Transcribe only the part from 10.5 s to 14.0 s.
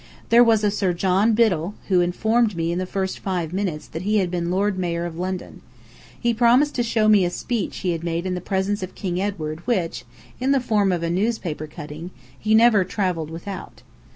the form of a newspaper cutting, he never travelled without.